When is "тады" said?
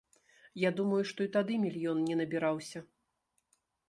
1.35-1.57